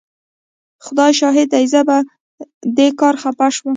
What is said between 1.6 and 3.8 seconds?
زه په دې کار خفه شوم.